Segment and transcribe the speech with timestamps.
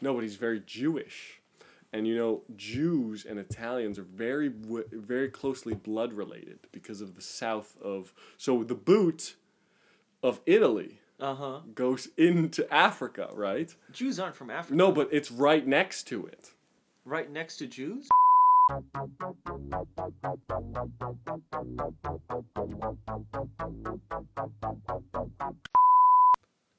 [0.00, 1.40] No, but he's very Jewish,
[1.92, 4.48] and you know Jews and Italians are very
[4.92, 8.12] very closely blood related because of the south of.
[8.36, 9.34] So the boot
[10.22, 11.60] of Italy Uh huh.
[11.74, 13.74] goes into Africa, right?
[13.92, 14.76] Jews aren't from Africa.
[14.76, 16.52] No, but it's right next to it.
[17.04, 18.08] Right next to Jews.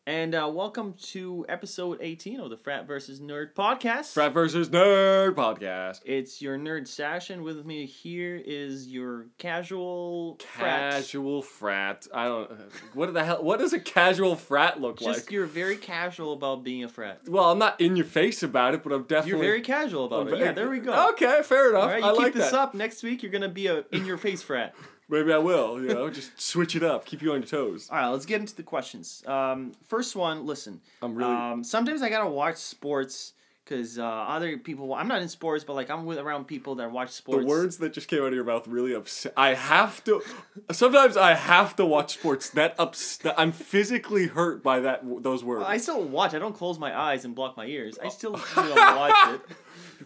[0.10, 4.14] And uh, welcome to episode 18 of the Frat versus Nerd podcast.
[4.14, 6.00] Frat versus Nerd podcast.
[6.04, 10.94] It's your nerd and with me here is your casual frat.
[10.94, 12.08] Casual frat.
[12.12, 12.50] I don't.
[12.96, 13.44] What the hell?
[13.44, 15.32] What does a casual frat look Just like?
[15.32, 17.22] you're very casual about being a frat.
[17.28, 19.30] Well, I'm not in your face about it, but I'm definitely.
[19.30, 20.32] You're very casual about I'm it.
[20.32, 21.10] very- Yeah, there we go.
[21.10, 21.84] Okay, fair enough.
[21.84, 22.60] All right, you I keep like this that.
[22.60, 22.74] up.
[22.74, 24.74] Next week, you're gonna be a in your face frat.
[25.10, 25.82] Maybe I will.
[25.82, 27.06] You know, just switch it up.
[27.06, 27.90] Keep you on your toes.
[27.92, 29.24] All right, let's get into the questions.
[29.26, 30.82] Um, first one, listen.
[31.02, 31.34] I'm really.
[31.34, 33.34] Um, sometimes I gotta watch sports
[33.70, 34.94] because uh, other people.
[34.94, 37.42] I'm not in sports, but like I'm with around people that watch sports.
[37.42, 39.34] the words that just came out of your mouth really upset.
[39.38, 40.22] I have to.
[40.72, 42.50] Sometimes I have to watch sports.
[42.52, 43.20] That ups.
[43.38, 45.02] I'm physically hurt by that.
[45.24, 45.66] Those words.
[45.68, 46.34] I still watch.
[46.34, 47.98] I don't close my eyes and block my ears.
[48.04, 49.42] I still you know, watch it.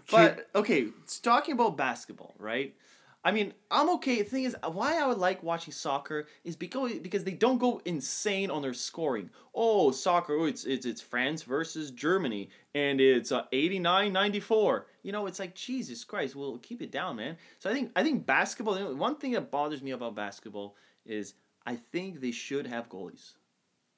[0.10, 2.74] But okay, it's talking about basketball, right?
[3.26, 4.22] I mean, I'm okay.
[4.22, 7.82] The thing is, why I would like watching soccer is because because they don't go
[7.86, 9.30] insane on their scoring.
[9.56, 14.84] Oh, soccer, oh, it's it's it's France versus Germany, and it's uh, 89-94.
[15.04, 16.36] You know, it's like Jesus Christ.
[16.36, 17.38] Well, keep it down, man.
[17.60, 18.78] So I think I think basketball.
[18.78, 21.36] you know, One thing that bothers me about basketball is
[21.66, 23.34] I think they should have goalies.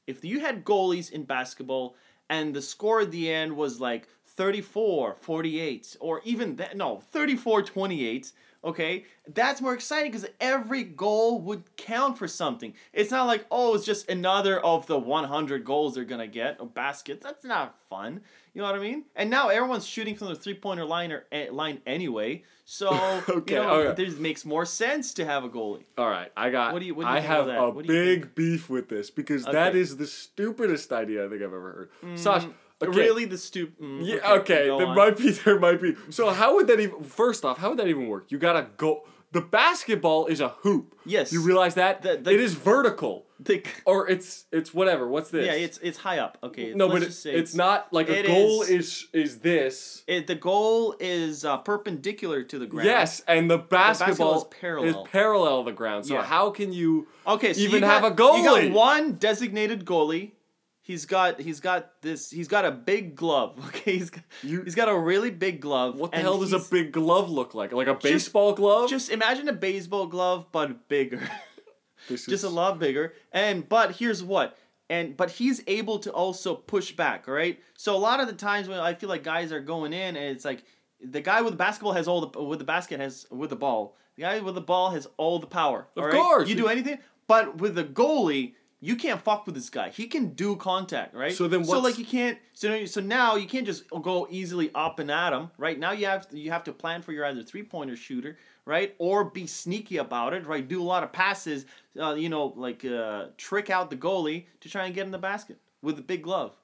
[0.06, 1.96] If you had goalies in basketball
[2.30, 7.64] and the score at the end was like 34 48 or even that no 34
[7.64, 8.32] 28
[8.66, 13.76] okay that's more exciting because every goal would count for something it's not like oh
[13.76, 18.22] it's just another of the 100 goals they're gonna get or baskets that's not fun
[18.54, 21.48] you know what i mean and now everyone's shooting from the three-pointer line or eh,
[21.52, 22.90] line anyway so
[23.30, 24.04] Okay, you know okay.
[24.06, 26.74] this makes more sense to have a goalie All right, I got.
[26.74, 27.60] What do you- what do you I have that?
[27.60, 29.80] a What do you big beef with this because that Okay.
[29.80, 32.18] is the stupidest idea I think I've ever heard.
[32.18, 32.46] Sash,
[32.90, 34.96] okay, really the stupid mm, Yeah, okay, go there on.
[34.96, 35.96] might be, there might be.
[36.10, 37.04] So how would that even?
[37.04, 38.26] First off, how would that even work?
[38.32, 39.04] You gotta go.
[39.32, 40.96] The basketball is a hoop.
[41.06, 41.34] Yes.
[41.34, 45.10] You realize that The- the- it is vertical, The- or it's it's whatever.
[45.10, 45.46] What's this?
[45.46, 48.24] yeah it's it's high up okay no, but just it, say it's not like a
[48.26, 50.04] goal is- is is this.
[50.08, 52.86] It, the goal is uh, perpendicular to the ground.
[52.88, 55.04] Yes, and the basketball, basketball is parallel.
[55.04, 56.06] is parallel to the ground.
[56.06, 56.24] So Yeah.
[56.24, 57.08] how can you?
[57.28, 57.52] Okay.
[57.54, 58.38] So even you got, have a goalie.
[58.64, 60.32] You got one designated goalie.
[60.86, 63.58] He's got he's got this he's got a big glove.
[63.70, 63.98] Okay.
[63.98, 65.96] He's got, You- he's got a really big glove.
[65.96, 67.72] What the hell does a big glove look like?
[67.72, 68.88] Like a baseball glove?
[68.92, 71.22] Just imagine a baseball glove but bigger.
[72.08, 73.14] Just a lot bigger.
[73.32, 74.58] And but here's what.
[74.88, 77.60] And but he's able to also push back, all right?
[77.76, 80.36] So a lot of the times when I feel like guys are going in and
[80.36, 80.64] it's like
[81.04, 83.98] the guy with the basketball has all the with the basket has with the ball.
[84.18, 85.88] The guy with the ball has all the power.
[85.96, 86.14] Of all right?
[86.16, 86.48] course.
[86.48, 88.54] You do anything, but with the goalie,
[88.86, 89.90] you can't fuck with this guy.
[89.90, 91.34] He can do contact, right?
[91.34, 94.70] So then so what's- like you can't so so now you can't just go easily
[94.76, 95.78] up and at him, right?
[95.80, 98.94] Now you have to, you have to plan for your either three pointer shooter, right,
[99.00, 100.68] or be sneaky about it, right?
[100.68, 101.66] Do a lot of passes,
[102.00, 105.18] uh, you know, like uh, trick out the goalie to try and get in the
[105.18, 106.56] basket with a big glove.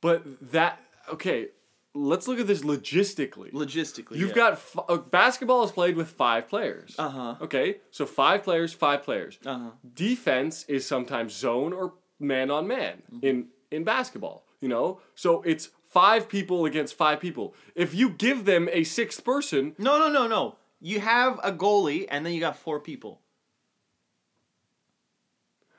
[0.00, 0.80] But that
[1.12, 1.48] okay.
[1.94, 3.52] Let's look at this logistically.
[3.52, 4.34] Logistically, You've yeah.
[4.34, 6.94] got f- uh, basketball is played with five players.
[6.98, 7.34] Uh huh.
[7.42, 9.38] Okay, so five players, five players.
[9.44, 9.70] Uh huh.
[9.94, 13.26] Defense is sometimes zone or man on man Mm-hmm.
[13.26, 14.46] in in basketball.
[14.60, 17.54] You know, so it's five people against five people.
[17.74, 20.56] If you give them a sixth person, No, no, no, no.
[20.80, 23.20] You have a goalie, and then you got four people.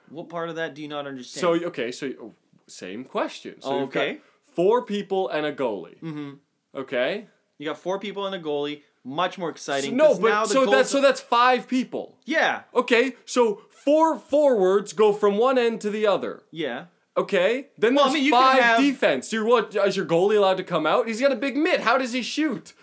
[0.09, 1.41] What part of that do you not understand?
[1.41, 2.34] so okay, so oh,
[2.68, 3.62] same question.
[3.62, 4.19] So you've got Okay.
[4.56, 6.00] Four people and a goalie.
[6.02, 6.31] Mm-hmm.
[6.75, 7.28] Okay.
[7.58, 8.81] You got four people and a goalie.
[9.06, 9.97] Much more So, exciting.
[9.97, 12.18] no, 'cause now but the so that's so that's five people.
[12.25, 16.44] yeah, Okay, so four forwards go from one end to the other.
[16.52, 16.86] yeah.
[17.16, 19.31] Okay, then Well, I there's mean, five have- defense.
[19.31, 19.75] You're what?
[19.75, 21.06] Is your goalie allowed to come out?
[21.08, 21.82] He's got a big mitt.
[21.82, 22.73] How does he shoot?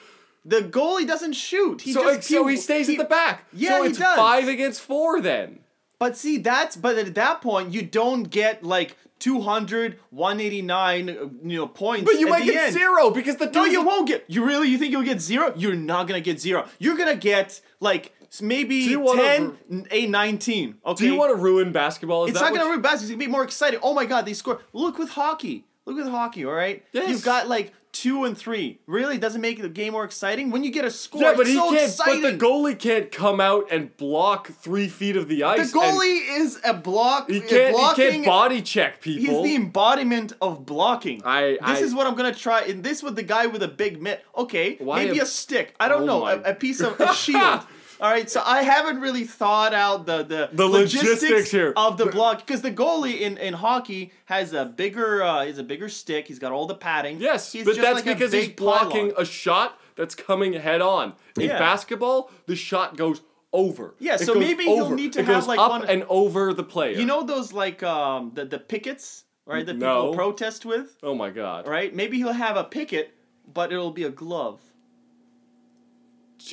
[0.44, 1.80] The goalie doesn't shoot.
[1.80, 3.44] He so, just so he stays he- at the back.
[3.52, 4.16] Yeah, so he it's does.
[4.16, 5.60] five against four then.
[6.00, 11.12] But see, that's but at that point you don't get like 200, 189, uh,
[11.44, 12.10] you know, points.
[12.10, 12.72] But you might get end.
[12.72, 14.24] zero because the No, you won't get.
[14.26, 14.68] You really?
[14.68, 15.52] You think you'll get zero?
[15.56, 16.66] You're not gonna get zero.
[16.78, 19.22] You're gonna get like maybe Do you wanna
[19.70, 20.76] 10, a 19.
[20.86, 21.04] Okay.
[21.04, 22.24] Do you want to ruin basketball?
[22.24, 23.04] Is It's not gonna you- ruin basketball.
[23.04, 23.80] It's gonna be more exciting.
[23.82, 24.60] Oh my god, they score!
[24.72, 25.66] Look with hockey.
[25.84, 26.46] Look with hockey.
[26.46, 26.82] All right.
[26.92, 27.10] Yes.
[27.10, 28.78] You've got like two and three.
[28.86, 31.22] Really doesn't make the game more exciting when you get a score.
[31.22, 31.82] Yeah, but he so can't.
[31.88, 32.22] exciting.
[32.22, 35.72] But the goalie can't come out and block three feet of the ice.
[35.72, 37.30] The goalie is a block.
[37.30, 37.74] He can't.
[37.74, 39.42] blocking, He can't body check people.
[39.42, 41.22] He's the embodiment of blocking.
[41.24, 42.60] I- this I- is what I'm gonna try.
[42.62, 44.24] And this with the guy with a big mitt.
[44.36, 45.74] Okay, Why maybe a- a, stick.
[45.80, 46.26] I don't Oh know.
[46.26, 47.60] A, a piece of a shield.
[48.00, 51.72] All right, so I haven't really thought out the the, The logistics here.
[51.76, 55.62] of the block because the goalie in, in hockey has a bigger uh, is a
[55.62, 56.26] bigger stick.
[56.28, 57.20] He's got all the padding.
[57.20, 59.22] Yes, he's but just that's like because he's blocking pylon.
[59.22, 61.12] a shot that's coming head on.
[61.36, 61.58] In Yeah.
[61.58, 63.20] basketball, the shot goes
[63.52, 63.94] over.
[63.98, 66.62] Yeah, It so maybe he'll need to it have, like, up one- and over the
[66.62, 66.96] player.
[66.96, 70.02] You know those like um the the pickets right that No.
[70.02, 71.66] people protest with Oh my god.
[71.68, 71.94] right?
[71.94, 73.12] Maybe he'll have a picket,
[73.52, 74.60] but it'll be a glove.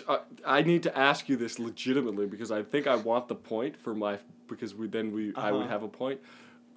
[0.07, 3.77] I, I need to ask you this legitimately because I think I want the point
[3.77, 5.69] for my because we then we I would Uh-huh.
[5.69, 6.19] have a point.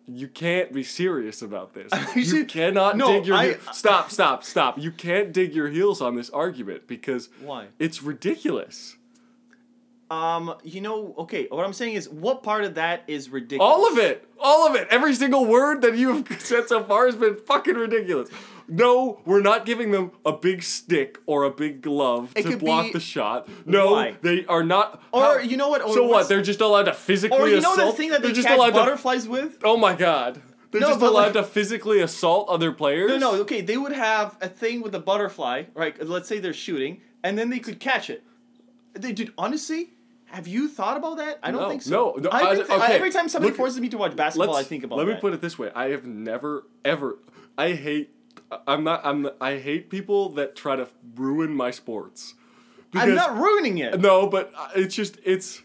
[0.06, 1.92] You can't be serious about this.
[2.16, 4.78] You cannot No, dig your I- heel- stop stop stop.
[4.78, 7.66] You can't dig your heels on this argument because Why?
[7.78, 8.96] it's ridiculous.
[10.10, 11.46] Um, you know, okay.
[11.50, 13.62] What I'm saying is, what part of that is ridiculous?
[13.72, 14.26] All of it.
[14.40, 14.88] All of it.
[14.90, 18.28] Every single word that you have said so far has been fucking ridiculous.
[18.70, 22.58] No, we're not giving them a big stick or a big glove It to could
[22.60, 23.48] block be- the shot.
[23.66, 24.14] No, Why?
[24.22, 25.02] they are not.
[25.12, 25.82] Or how- you know what?
[25.82, 26.10] Or so what?
[26.10, 27.48] what's- They're just allowed to physically assault.
[27.48, 27.90] Or you know assault.
[27.92, 29.58] the thing that they They're just catch allowed butterflies with?
[29.60, 29.66] to.
[29.66, 30.40] Oh my god.
[30.70, 33.10] They're No, just but allowed like- to physically assault other players.
[33.10, 33.34] No, no.
[33.40, 36.00] Okay, they would have a thing with a butterfly, right?
[36.06, 38.22] Let's say they're shooting, and then they could catch it.
[38.94, 39.90] They, dude, honestly,
[40.26, 41.40] have you thought about that?
[41.42, 41.90] I don't No, think so.
[41.90, 44.54] no, no, I- been thi- okay, every time somebody look- forces me to watch basketball,
[44.54, 44.98] I think about it.
[44.98, 45.14] let that.
[45.14, 47.18] me put it this way i have never ever
[47.58, 48.10] i hate
[48.66, 52.34] i'm not i'm i hate people that try to ruin my sports
[52.92, 54.00] I'm not ruining it.
[54.00, 55.62] no but uh, it's just it's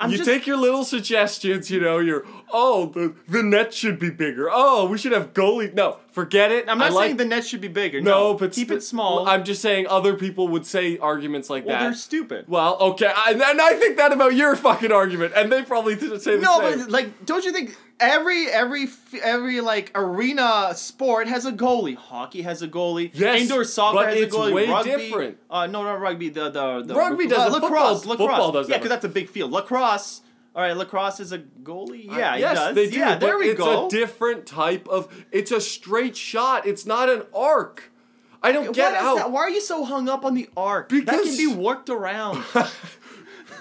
[0.00, 3.98] I'm you just- take your little suggestions you know you're oh the the net should
[3.98, 7.16] be bigger oh we should have goalie no forget it I'm not I like, saying
[7.18, 8.00] the net should be bigger.
[8.00, 9.28] no No, but keep st- it small.
[9.28, 12.46] i'm just saying other people would say arguments like well, that they're stupid.
[12.48, 16.20] well okay I, and i think that about your fucking argument and they probably didn't
[16.20, 18.88] say the No, same but like, don't you think every every
[19.22, 21.96] every like arena sport has a goalie?
[21.96, 23.10] Hockey has a goalie.
[23.14, 24.52] Yes, Indoor soccer has it's a goalie.
[24.54, 25.38] way rugby, different.
[25.50, 26.28] Uh, no, not rugby.
[26.28, 28.00] The the, the Rugby does it, lacrosse.
[28.04, 28.28] football- lacrosse.
[28.28, 29.52] football does Yeah, because that's a big field.
[29.52, 30.20] Lacrosse.
[30.54, 32.04] All right, lacrosse is a goalie.
[32.04, 32.74] Yeah, Uh, it yes, does.
[32.74, 32.98] they do.
[32.98, 33.86] Yeah, there we it's go.
[33.86, 35.08] a different type of.
[35.32, 36.66] It's a straight shot.
[36.66, 37.90] It's not an arc.
[38.42, 39.14] I don't get is how.
[39.16, 39.30] that?
[39.30, 40.88] Why are you so hung up on the arc?
[40.90, 42.42] Because that can be worked around.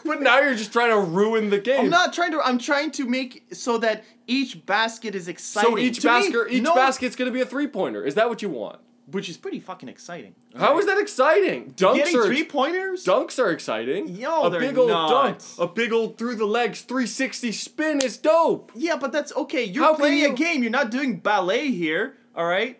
[0.04, 1.82] But now you're just trying to ruin the game.
[1.82, 2.42] I'm not trying to.
[2.42, 5.72] I'm trying to make so that each basket is exciting.
[5.72, 8.04] so each To me, basket, each no- basket's gonna be a three pointer.
[8.04, 8.80] Is that what you want?
[9.08, 10.34] which is pretty fucking exciting.
[10.56, 11.74] How is that exciting?
[11.76, 13.04] Dunks Getting are three pointers?
[13.04, 14.08] dunks are exciting.
[14.08, 15.10] Yo, a they're big old not.
[15.10, 18.72] dunk, a big old through the legs 360 spin is dope.
[18.74, 19.66] Yeah, but that's okay.
[19.66, 20.62] You're How playing you- a game.
[20.64, 22.16] You're not doing ballet here.
[22.38, 22.80] All right.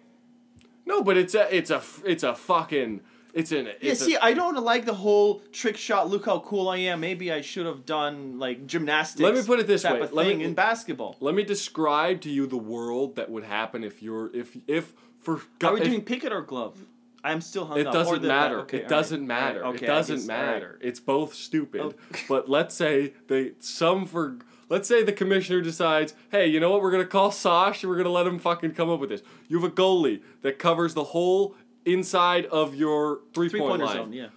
[0.86, 3.02] No, but it's a it's a it's a fucking
[3.34, 3.94] it's an it's Yeah.
[3.94, 6.10] See, I don't like the whole trick shot.
[6.10, 7.00] Look how cool I am.
[7.02, 9.22] Maybe I should have done like gymnastics.
[9.22, 10.02] Let me put it this type way.
[10.02, 11.18] Of Let me- thing in basketball.
[11.20, 15.42] Let me describe to you the world that would happen if you're if if for
[15.64, 16.78] Are we if- doing picket or glove?
[17.24, 17.94] I'm still hung It up.
[17.94, 18.60] Or doesn't the- matter.
[18.62, 19.64] okay, it doesn't matter.
[19.64, 20.54] all right, okay, it I doesn't guess- all right.
[20.54, 20.80] matter.
[20.82, 21.82] It's both stupid.
[21.82, 21.94] Oh.
[22.28, 24.38] but let's say they some for
[24.70, 26.82] let's say the commissioner decides, hey, you know what?
[26.82, 29.22] We're gonna call Sosh and we're gonna let him fucking come up with this.
[29.48, 31.56] You have a goalie that covers the whole
[31.86, 34.14] inside of your three, point line, zone.
[34.14, 34.28] Yeah.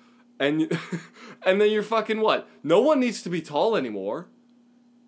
[0.41, 0.69] and you-
[1.47, 2.49] and then you're fucking what?
[2.63, 4.29] No one needs to be tall anymore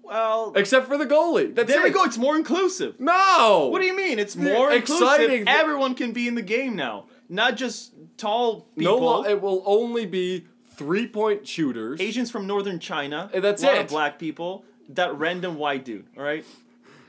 [0.02, 1.54] Well, except for the goalie.
[1.54, 1.84] That's there it.
[1.84, 2.04] we go.
[2.04, 3.00] It's more inclusive.
[3.00, 3.68] No.
[3.72, 4.18] What do you mean?
[4.18, 5.38] It's more exciting.
[5.38, 5.48] inclusive.
[5.48, 9.00] Everyone can be in the game now, not just tall No, people.
[9.06, 10.46] lo- it will only be
[10.76, 12.00] three point shooters.
[12.00, 13.30] Asians from northern China.
[13.32, 13.80] Eh, that's a lot it.
[13.82, 14.64] Of black people.
[14.90, 16.06] That random white dude.
[16.16, 16.44] All right.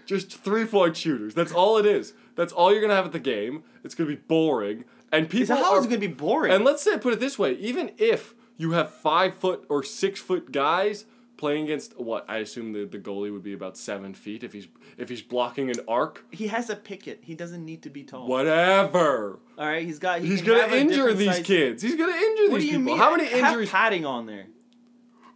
[0.08, 1.36] Just three point shooters.
[1.36, 2.14] That's all it is.
[2.36, 3.64] That's all you're gonna have at the game.
[3.84, 5.78] It's gonna be boring, and people Is how are.
[5.78, 6.52] it's gonna be boring?
[6.54, 10.20] and let's say, put it this way: even if you have five foot or six
[10.20, 11.06] foot guys
[11.38, 14.68] playing against what I assume the, the goalie would be about seven feet if he's
[14.98, 16.26] if he's blocking an arc.
[16.32, 17.20] he has a picket.
[17.22, 18.28] He doesn't need to be tall.
[18.28, 19.40] Whatever.
[19.58, 19.86] All right.
[19.86, 20.22] He's got.
[20.22, 21.84] He He's gonna injure these size- kids.
[21.84, 22.94] He's gonna injure What these do you people.
[22.94, 22.98] mean?
[22.98, 23.70] How many Have injuries?
[23.70, 24.48] padding on there.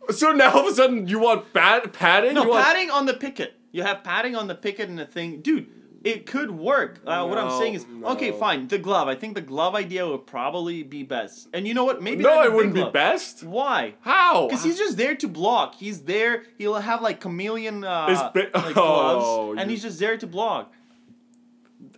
[0.09, 2.33] so now all of a sudden you want bad padding?
[2.33, 3.53] No you want, padding on the picket.
[3.71, 5.67] You have padding on the picket and the thing, dude.
[6.03, 6.99] It could work.
[7.05, 8.67] Uh, what I'm saying is, okay, fine.
[8.67, 9.07] The glove.
[9.07, 11.47] I think the glove idea would probably be best.
[11.53, 12.01] And you know what?
[12.01, 13.43] Maybe no, it wouldn't be best.
[13.43, 13.93] Why?
[14.01, 14.47] How?
[14.47, 15.75] Because he's just there to block.
[15.75, 16.43] He's there.
[16.57, 20.27] He'll have like chameleon uh, bi- like Oh, gloves, and you- he's just there to
[20.27, 20.73] block.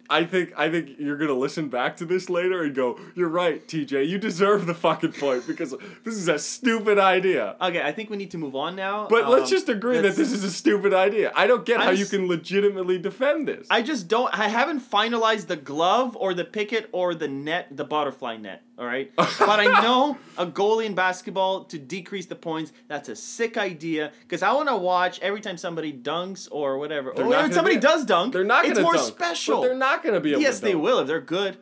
[0.09, 3.65] I think I think you're gonna listen back to this later and go, "You're right,
[3.67, 4.03] TJ.
[4.07, 8.17] You deserve the fucking point because this is a stupid idea." Okay, I think we
[8.17, 9.07] need to move on now.
[9.09, 11.31] But let's Um, just agree that this is a stupid idea.
[11.35, 13.67] I don't get how I'm you can legitimately defend this.
[13.69, 14.29] I just don't.
[14.37, 18.61] I haven't finalized the glove or the picket or the net, the butterfly net.
[18.77, 22.73] All right, but I know a goalie in basketball to decrease the points.
[22.87, 27.13] That's a sick idea because I want to watch every time somebody dunks or whatever.
[27.15, 29.61] They're Or when somebody does dunk, they're not It's more dunk, special.
[29.61, 31.57] But they're not gonna be able yes, to they will if they're good.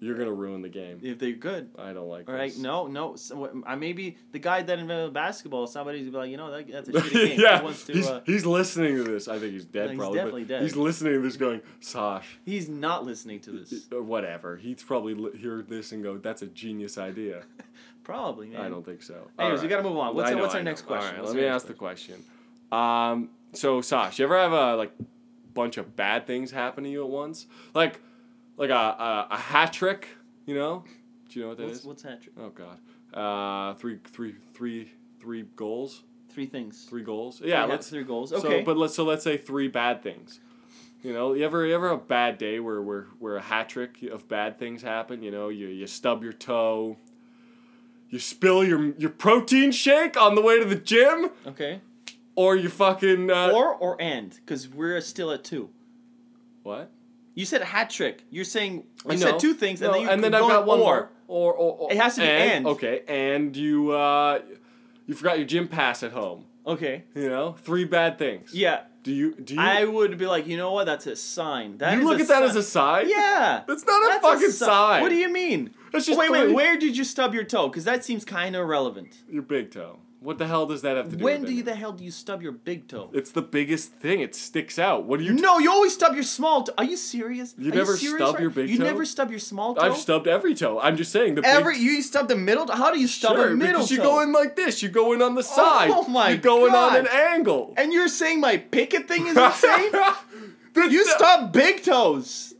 [0.00, 0.98] You're gonna ruin the game.
[1.02, 1.70] If they're good.
[1.78, 2.58] I don't like All right, this.
[2.58, 3.16] no, no.
[3.16, 5.66] So, I maybe the guy that invented basketball.
[5.66, 7.40] Somebody's be like, you know, that, that's a shitty game.
[7.40, 9.28] yeah, to, he's, uh, he's listening to this.
[9.28, 9.84] I think he's dead.
[9.86, 10.62] No, he's probably, definitely dead.
[10.62, 13.86] He's listening to this, going, "Sash, he's not listening to this.
[13.92, 17.42] or whatever." He's probably li- heard this and go, "That's a genius idea."
[18.04, 18.60] Probably, man.
[18.60, 19.28] I don't think so.
[19.38, 20.14] Anyways, we gotta move on.
[20.14, 21.16] What's our- know, what's our next question?
[21.16, 22.22] All right, let me ask the question.
[22.70, 24.92] Um, so Sash, you ever have a like
[25.54, 27.46] bunch of bad things happen to you at once?
[27.72, 28.00] Like,
[28.56, 30.08] like a a, a hat trick,
[30.46, 30.84] you know?
[31.28, 31.84] Do you know what that is?
[31.84, 32.22] What's, what's that?
[32.22, 32.34] trick?
[32.38, 32.78] Oh God,
[33.12, 36.02] uh, three, three, three, three goals.
[36.30, 36.84] Three things.
[36.88, 37.40] Three goals.
[37.44, 37.88] Yeah, let's.
[37.88, 38.30] three goals.
[38.30, 38.62] So, Okay.
[38.62, 40.40] but let's so let's say three bad things.
[41.02, 44.02] You know, you ever you ever a bad day where where where a hat trick
[44.02, 45.22] of bad things happen?
[45.22, 46.96] You know, you you stub your toe.
[48.10, 51.80] You spill your your protein shake on the way to the gym, okay.
[52.36, 55.70] or you fucking uh, Or or and because we're still at two.
[56.62, 56.90] what?
[57.34, 58.22] You said hat trick.
[58.30, 59.26] You're saying I you know.
[59.32, 60.82] said two things, and No, then you and then I've go got one or.
[60.82, 61.10] more.
[61.26, 62.66] Or, or, or It has to be and.
[62.66, 64.40] Okay, and you uh,
[65.06, 66.44] you forgot your gym pass at home.
[66.66, 67.04] Okay.
[67.14, 68.54] You know, three bad things.
[68.54, 68.82] Yeah.
[69.02, 69.60] Do you do you?
[69.60, 70.84] I would be like, you know what?
[70.86, 71.76] That's a sign.
[71.78, 73.08] That you look a at that si- as a sign.
[73.10, 73.62] Yeah.
[73.68, 75.02] That's not a That's fucking si- sign.
[75.02, 75.74] What do you mean?
[75.92, 76.54] That's just wait, three- wait.
[76.54, 77.68] Where did you stub your toe?
[77.68, 79.18] Because that seems kind of irrelevant.
[79.28, 79.98] Your big toe.
[80.24, 82.02] What the hell does that have to do When with do you the hell do
[82.02, 83.10] you stub your big toe?
[83.12, 84.20] It's the biggest thing.
[84.20, 85.04] It sticks out.
[85.04, 85.34] What do you?
[85.34, 86.72] No, you always stub your small toe.
[86.78, 87.54] Are you serious?
[87.58, 88.72] You Are never serious stub right- your big toe.
[88.72, 88.84] You toe?
[88.84, 89.82] never stub your small toe.
[89.82, 90.80] I've stubbed every toe.
[90.80, 91.82] I'm just saying the Every big.
[91.82, 92.64] you stub the middle.
[92.64, 92.72] Toe?
[92.72, 94.82] How do you stub Sure, a middle because you go in like this.
[94.82, 95.90] You go in on the oh side.
[95.92, 97.74] Oh my You go in on an angle.
[97.76, 99.92] and you're saying my picket thing is insane?
[100.90, 102.53] you stub big toes.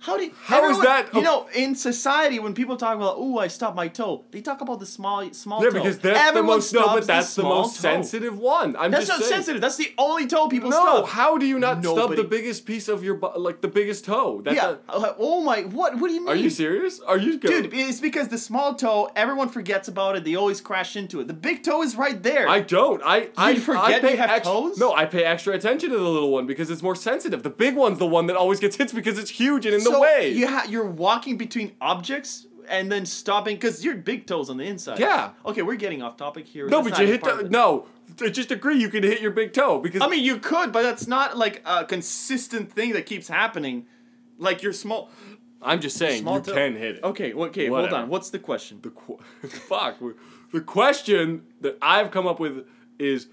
[0.00, 3.16] How do you, How is everyone- that- You know, in society, when people talk about,
[3.18, 5.74] "Oh, I stubbed my toe," they talk about the small, small Yeah, toe.
[5.74, 7.82] because that's Everyone the most no, but that's the, small most toe.
[7.82, 8.76] sensitive one.
[8.78, 9.32] I'm That's just not saying.
[9.42, 9.60] sensitive.
[9.60, 11.08] That's the only toe people No, stub.
[11.08, 14.40] how do you not stub the biggest piece of your like the biggest toe?
[14.42, 14.76] That's yeah.
[14.88, 15.62] Uh, oh my.
[15.62, 15.98] What?
[15.98, 16.30] What do you mean?
[16.30, 17.00] Are you serious?
[17.00, 17.70] Are you good?
[17.70, 20.24] Dude, it's because the small toe, everyone forgets about it.
[20.24, 21.26] They always crash into it.
[21.28, 22.48] The big toe is right there.
[22.48, 23.02] I don't.
[23.04, 24.78] I I forget I you have toes?
[24.78, 27.42] No, I pay extra attention to the little one because it's more sensitive.
[27.42, 29.89] The big one's the one that always gets hit because it's huge and in the
[29.92, 30.30] so way.
[30.32, 34.64] You ha- you're walking between objects and then stopping because your big toes on the
[34.64, 34.98] inside.
[34.98, 35.30] Yeah.
[35.44, 36.68] Okay, we're getting off topic here.
[36.68, 37.86] no, That's but you hit the, no.
[38.30, 41.06] Just agree you can hit your big toe because I mean, you could, but that's
[41.06, 43.86] not like a consistent thing that keeps happening.
[44.38, 45.10] Like your small.
[45.62, 47.04] I'm just saying small you toe- can hit it.
[47.04, 47.32] Okay.
[47.32, 47.66] Okay.
[47.68, 48.08] Hold on.
[48.08, 48.80] What's the question?
[48.82, 49.18] The qu-
[49.48, 49.98] fuck.
[50.52, 52.66] The question that I've come up with
[52.98, 53.26] is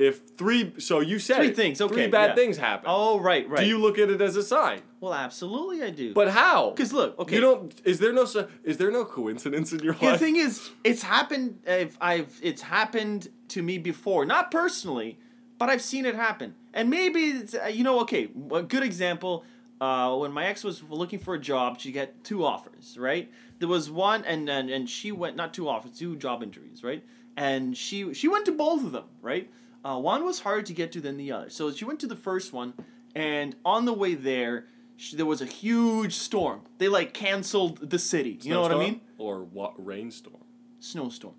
[0.00, 0.72] if three.
[0.78, 2.34] So you said Three it, things, Three bad yeah.
[2.34, 2.86] things happen.
[2.88, 3.48] Oh, right.
[3.48, 3.60] Right.
[3.60, 4.80] Do you look at it as a sign?
[5.00, 6.14] Well, absolutely, I do.
[6.14, 6.70] But how?
[6.70, 7.36] because look, okay.
[7.36, 7.80] You don't.
[7.84, 8.26] Is there no?
[8.64, 11.60] Is there no coincidence in your life the thing is, it's happened.
[11.68, 15.18] I've, I've, it's happened to me before, not personally,
[15.58, 16.54] but I've seen it happen.
[16.72, 19.44] And maybe it's, uh, you know, okay, a good example.
[19.80, 23.32] Uh, when my ex was looking for a job, she got two offers, right?
[23.60, 27.02] There was one, and and, and she went not two offers, two job interviews, right?
[27.36, 29.50] And she she went to both of them, right?
[29.84, 32.16] Uh, one was harder to get to than the other, so she went to the
[32.16, 32.74] first one,
[33.14, 36.62] and on the way there, she, there was a huge storm.
[36.78, 38.38] They like canceled the city.
[38.42, 39.00] You know what I mean?
[39.16, 39.74] Or what?
[39.84, 40.44] Rainstorm.
[40.80, 41.34] snowstorm.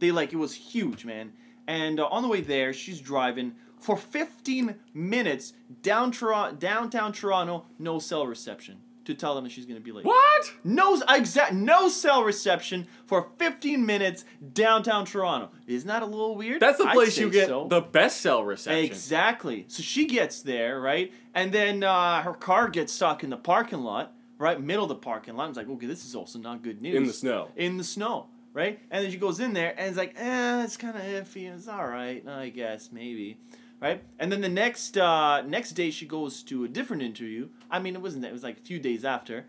[0.00, 1.32] They like it was huge, man.
[1.66, 7.66] And uh, on the way there, she's driving for 15 minutes down Tor- downtown Toronto,
[7.78, 10.04] no cell reception to tell them that she's gonna be late.
[10.04, 10.52] What?
[10.64, 15.50] No exact no cell reception for 15 minutes downtown Toronto.
[15.66, 16.60] Isn't that a little weird?
[16.60, 17.66] That's the place you get so.
[17.68, 18.84] the best cell reception.
[18.84, 19.64] Exactly.
[19.68, 21.12] So she gets there, right?
[21.34, 24.60] And then uh, her car gets stuck in the parking lot, right?
[24.60, 25.44] Middle of the parking lot.
[25.44, 26.96] I was like, okay, this is also not good news.
[26.96, 27.48] In the snow.
[27.56, 28.80] In the snow, right?
[28.90, 31.52] And then she goes in there and it's like, eh, it's kind of iffy.
[31.52, 33.38] It's all right, I guess, maybe.
[33.80, 34.02] Right?
[34.18, 37.48] And then the next uh, next day she goes to a different interview.
[37.70, 38.28] I mean, it wasn't that.
[38.28, 39.46] It was like a few days after.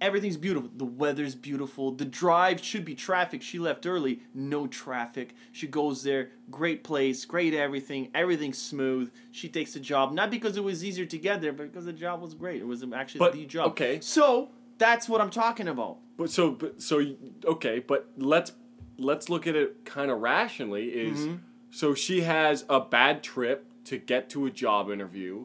[0.00, 0.70] Everything's beautiful.
[0.76, 1.90] The weather's beautiful.
[1.90, 3.42] The drive should be traffic.
[3.42, 4.20] She left early.
[4.32, 5.34] No traffic.
[5.50, 6.30] She goes there.
[6.52, 7.24] Great place.
[7.24, 8.08] Great everything.
[8.14, 9.10] Everything's smooth.
[9.32, 10.12] She takes the job.
[10.12, 12.60] Not because it was easier to get there, but because the job was great.
[12.60, 13.70] It was actually But, the job.
[13.72, 13.98] okay.
[14.00, 15.98] So that's what I'm talking about.
[16.16, 17.04] But so, but so,
[17.44, 18.52] okay, but let's
[18.98, 20.86] let's look at it kind of rationally.
[20.90, 21.36] Is Mm-hmm.
[21.70, 25.44] So she has a bad trip to get to a job interview.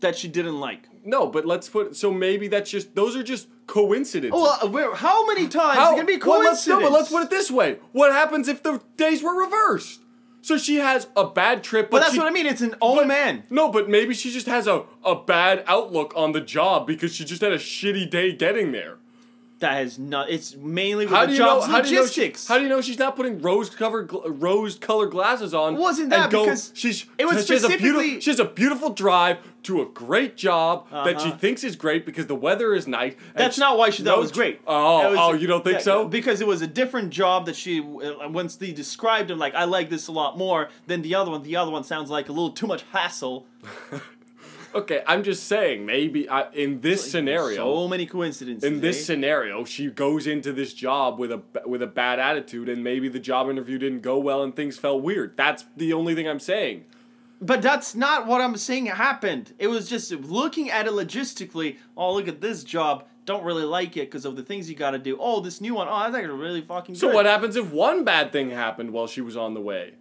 [0.00, 0.88] that she didn't like.
[1.04, 4.32] No, but let's put so maybe that's just those are just coincidences.
[4.34, 6.66] Oh, well, uh, where, how many times How- gonna be well, let's, coincidence?
[6.66, 10.00] no, but let's put it this way: What happens if the days were reversed?
[10.40, 12.46] So she has a bad trip, but But that's she- what I mean.
[12.46, 13.44] It's an old man.
[13.48, 17.24] No, but maybe she just has a, a bad outlook on the job because she
[17.24, 18.98] just had a shitty day getting there.
[19.62, 20.28] That has not.
[20.28, 21.46] It's mainly with How the do you know?
[21.60, 22.06] job's How do you know?
[22.06, 25.76] She, how do you know she's not putting rose covered gl- rose colored glasses on?
[25.76, 28.44] Wasn't that go, because she's it was she has a beautiful specifically- she has a
[28.44, 31.38] beautiful drive to a great job that she Uh-huh.
[31.38, 33.14] thinks is great because the weather is nice.
[33.36, 34.60] That's she- not why she thought no it was great.
[34.66, 36.08] Oh, was- oh, you don't think yeah, so?
[36.08, 39.62] Because it was a different job that she uh, once they described him like I
[39.62, 41.44] like this a lot more than the other one.
[41.44, 43.46] The other one sounds like a little too much hassle.
[44.74, 47.56] Okay, I'm just saying maybe I, in this scenario.
[47.56, 48.64] So many coincidences.
[48.64, 49.04] in this eh?
[49.04, 53.20] scenario, she goes into this job with a with a bad attitude, and maybe the
[53.20, 55.36] job interview didn't go well, and things felt weird.
[55.36, 56.84] That's the only thing I'm saying.
[57.40, 59.52] But that's not what I'm saying happened.
[59.58, 61.76] It was just looking at it logistically.
[61.96, 63.04] Oh, look at this job.
[63.24, 65.16] Don't really like it because of the things you got to do.
[65.20, 65.88] Oh, this new one.
[65.88, 67.16] Oh, that's actually really fucking So good.
[67.16, 69.94] what happens if one bad thing happened while she was on the way?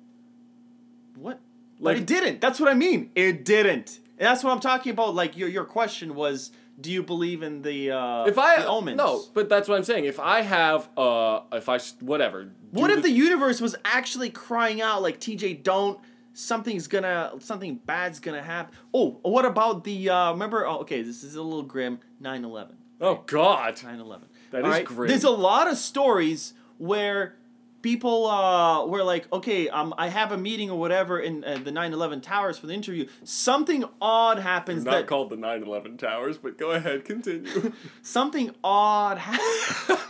[1.16, 1.40] What?
[1.80, 2.42] Like- but it didn't.
[2.42, 3.10] That's what I mean.
[3.16, 4.00] It didn't.
[4.22, 5.16] And that's what I'm talking about.
[5.16, 8.96] Like your your question was, do you believe in the uh, If I the omens?
[8.96, 10.06] no, but that's what I'm saying.
[10.06, 12.52] If I have uh, if I whatever.
[12.70, 16.00] What if the universe was actually crying out like TJ, don't
[16.34, 18.76] something's gonna something bad's gonna happen?
[18.94, 20.68] Oh, what about the uh, remember?
[20.68, 22.00] Oh, okay, this is a little grim.
[22.22, 22.74] 9/11.
[23.02, 23.76] Oh God.
[23.76, 24.22] 9/11.
[24.52, 25.10] That All is grim.
[25.10, 27.38] There's a lot of stories where
[27.82, 31.72] people uh, were like, okay, um, I have a meeting or whatever in uh, the
[31.72, 33.08] 9/11 towers for the interview.
[33.24, 37.74] Something odd happens Not that called the 9/11 towers, but go ahead, continue.
[38.02, 40.00] something odd happens.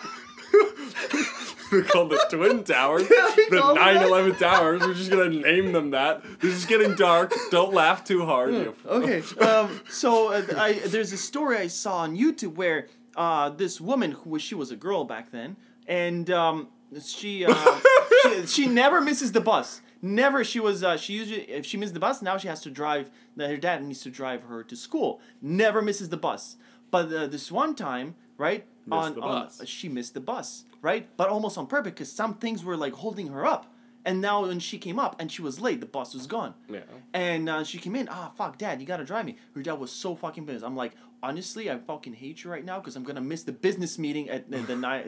[1.71, 4.81] They're called the Twin Towers, the call 9/11 towers.
[4.81, 6.21] We're just gonna name them that.
[6.41, 7.33] This is getting dark.
[7.49, 8.53] Don't laugh too hard.
[8.53, 9.23] you okay.
[9.39, 14.11] Um, so uh, I, there's a story I saw on YouTube where uh, this woman,
[14.11, 15.55] who was she was a girl back then,
[15.87, 16.67] and um,
[16.99, 17.79] she, uh,
[18.23, 19.81] she she never misses the bus.
[20.01, 20.43] Never.
[20.43, 23.09] She was uh, she usually if she missed the bus now she has to drive.
[23.37, 25.21] Her dad needs to drive her to school.
[25.41, 26.57] Never misses the bus.
[26.89, 31.07] But uh, this one time, right on, the on she missed the bus, right?
[31.17, 33.73] But almost on purpose because some things were like holding her up.
[34.03, 36.55] And now when she came up and she was late, the bus was gone.
[36.67, 36.79] Yeah.
[37.13, 39.37] And uh, she came in, ah, fuck, dad, you gotta drive me.
[39.55, 40.65] Her dad was so fucking pissed.
[40.65, 43.99] I'm like, honestly, I fucking hate you right now because I'm gonna miss the business
[43.99, 45.05] meeting at the, the night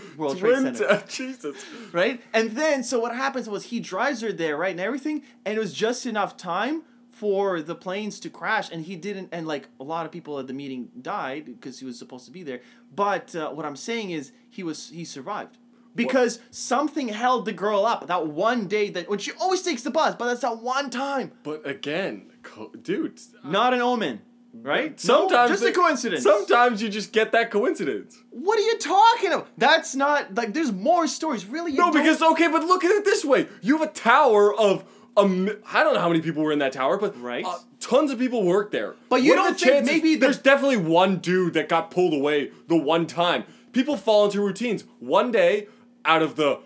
[0.16, 1.02] World Trade Center.
[1.08, 1.64] Jesus.
[1.92, 2.22] Right?
[2.32, 5.60] And then, so what happens was he drives her there, right, and everything, and it
[5.60, 9.84] was just enough time for the planes to crash, and he didn't, and like a
[9.84, 12.60] lot of people at the meeting died because he was supposed to be there.
[12.94, 15.58] But uh, what I'm saying is, he was he survived.
[15.94, 19.90] Because something held the girl up that one day that when she always takes the
[19.90, 21.32] bus, but that's that one time.
[21.42, 23.18] But again, co- dude.
[23.42, 24.20] Not an omen,
[24.62, 24.98] right?
[25.00, 26.22] Sometimes just a coincidence.
[26.22, 28.16] Sometimes you just get that coincidence.
[28.30, 29.48] What are you talking about?
[29.58, 31.46] That's not like there's more stories.
[31.46, 31.72] Really?
[31.72, 34.84] No, don't- because okay, but look at it this way: you have a tower of
[35.16, 37.44] a mi- I don't know how many people were in that tower, but Right.
[37.44, 38.94] uh, tons of people work there.
[39.08, 42.12] But you What don't think chances- maybe the- there's definitely one dude that got pulled
[42.12, 43.44] away the one time.
[43.72, 44.84] People fall into routines.
[45.00, 45.68] One day,
[46.04, 46.60] out of the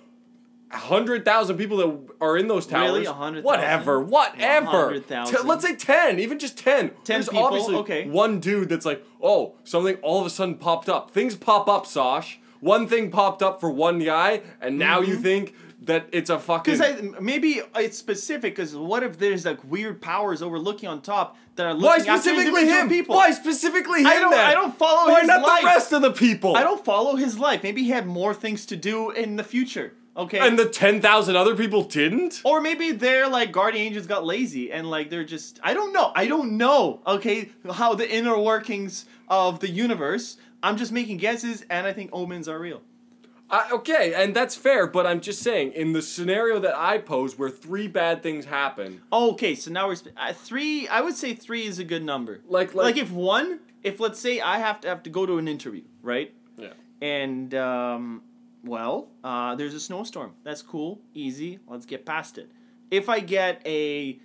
[0.71, 3.07] hundred thousand people that are in those towers, Really?
[3.07, 3.45] 100,000?
[3.45, 4.67] whatever, whatever.
[4.67, 5.37] 100,000?
[5.37, 6.91] T- let's say ten, even just ten.
[6.91, 7.45] 10 There's people?
[7.45, 8.09] obviously Okay.
[8.09, 11.11] one dude that's like, oh, something all of a sudden popped up.
[11.11, 12.37] Things pop up, Sosh.
[12.61, 15.23] One thing popped up for one guy, and now you mm-hmm.
[15.23, 16.75] think that it's a fucking.
[16.77, 18.55] Because maybe it's specific.
[18.55, 22.31] Because what if there's like weird powers overlooking on top that are Why looking after
[22.31, 22.89] specifically him?
[22.89, 23.17] people?
[23.17, 24.09] Why specifically him?
[24.09, 24.45] I don't- then?
[24.45, 25.63] I don't follow Why his not life.
[25.63, 26.55] the rest of the people?
[26.55, 27.63] I don't follow his life.
[27.63, 29.95] Maybe he had more things to do in the future.
[30.17, 30.39] Okay.
[30.39, 32.41] And the ten thousand other people didn't.
[32.45, 36.13] or maybe they're like guardian angels got lazy and like they're just I don't know.
[36.15, 37.01] I don't know.
[37.07, 40.37] Okay, how the inner workings of the universe.
[40.63, 42.83] I'm just making guesses, and I think omens are real.
[43.49, 47.39] I, okay, and that's fair, but I'm just saying, in the scenario that I pose,
[47.39, 50.87] where three bad things happen, Okay, so now we're sp- uh, three.
[50.87, 52.41] I would say three is a good number.
[52.47, 55.39] Like- like, like- if one, if let's say I have to have to go to
[55.39, 56.33] an interview, right?
[56.59, 58.23] yeah, And um,
[58.65, 60.33] well, uh, there's a snowstorm.
[60.45, 61.59] That's cool, easy.
[61.67, 62.51] Let's get past it.
[62.91, 64.19] If I get a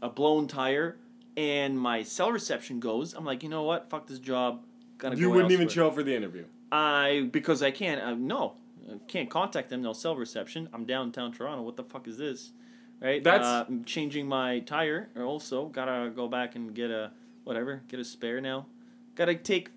[0.00, 0.96] a blown tire
[1.36, 3.90] and my cell reception goes, I'm like, you know what?
[3.90, 4.62] Fuck this job.
[4.98, 6.44] Gotta you go wouldn't even show up for the interview.
[6.70, 8.02] I because I can't.
[8.02, 8.54] Uh, no,
[8.90, 9.82] I can't contact them.
[9.82, 10.68] No cell reception.
[10.72, 11.62] I'm downtown Toronto.
[11.62, 12.52] What the fuck is this?
[13.00, 13.22] Right.
[13.22, 15.08] That's- uh, I'm changing my tire.
[15.16, 17.12] Also, gotta go back and get a
[17.44, 17.82] whatever.
[17.88, 18.66] Get a spare now.
[19.14, 19.70] Gotta take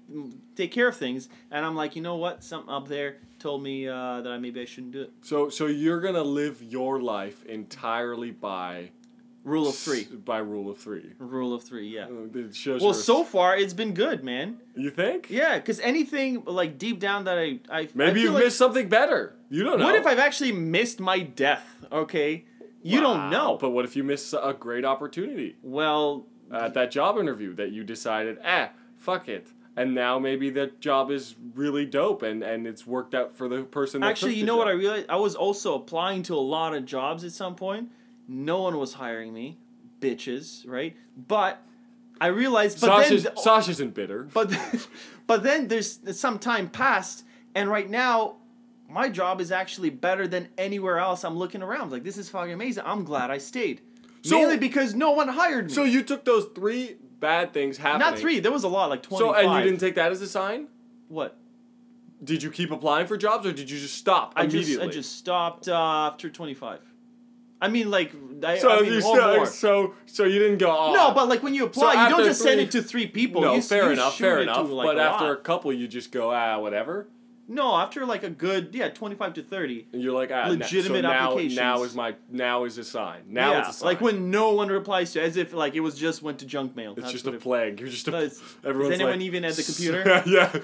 [0.55, 1.29] take care of things.
[1.51, 2.43] And I'm like, you know what?
[2.43, 5.11] Something up there told me uh, that I maybe I shouldn't do it.
[5.21, 8.91] So, so you're gonna live your life entirely by
[9.43, 10.03] Rule of three.
[10.03, 11.13] By rule of three.
[11.17, 11.87] Rule of three.
[11.87, 12.05] Yeah.
[12.05, 14.59] Uh, It shows Well, so far it's been good, man.
[14.75, 15.31] you think?
[15.31, 19.35] Yeah, because anything like deep down that I I Maybe you've like, missed something better.
[19.49, 19.85] You don't know.
[19.85, 21.65] What if I've actually missed my death?
[21.91, 22.45] Okay,
[22.83, 23.57] you Wow, don't know.
[23.59, 27.83] But what if you miss a great opportunity well, at that job interview that you
[27.83, 32.85] decided, ah, fuck it, and now maybe that job is really dope and and it's
[32.85, 34.01] worked out for the person.
[34.01, 34.79] That actually, you the know what I job.
[34.79, 35.05] realized?
[35.09, 37.89] I was also applying to a lot of jobs at some point.
[38.27, 39.57] No one was hiring me,
[39.99, 40.95] bitches, right?
[41.27, 41.61] But
[42.19, 44.23] I realized, but Sasha's, then, Sasha isn't bitter.
[44.33, 44.53] but
[45.27, 47.23] but then there's some time passed,
[47.55, 48.35] and right now.
[48.93, 51.93] My job is actually better than anywhere else I'm looking around.
[51.93, 52.83] Like this is fucking amazing.
[52.85, 53.79] I'm glad I stayed.
[54.21, 55.73] So- Mainly because no one hired me.
[55.73, 58.09] So you took those three bad things happening.
[58.09, 58.41] Not three.
[58.41, 59.23] There was a lot, like twenty.
[59.23, 60.67] So and you didn't take that as a sign.
[61.07, 61.37] what?
[62.23, 64.75] Did you keep applying for jobs or did you just stop I immediately?
[64.75, 66.81] just I just stopped uh, after twenty five.
[67.59, 68.11] I mean, like
[68.43, 70.75] I, so I mean, you still, so so you didn't go.
[70.75, 70.93] Oh.
[70.93, 73.41] No, but like when you apply, you don't just send it to three people.
[73.41, 74.69] no, you, fair you enough, fair it to, enough.
[74.69, 75.33] like, but after lot.
[75.33, 77.07] a couple, you just go ah whatever.
[77.47, 79.87] No, after like a good yeah twenty five to thirty.
[79.91, 81.55] And you're like ah Legitimate so now, applications.
[81.55, 83.23] Now is my now is a sign.
[83.27, 83.85] Now yeah, it's a sign.
[83.85, 86.75] like when no one replies to, as if like it was just went to junk
[86.75, 86.93] mail.
[86.97, 87.79] it's just a plague.
[87.79, 88.11] You're just a.
[88.21, 90.23] Does- everyone's is anyone like, even at the computer?
[90.25, 90.59] yeah,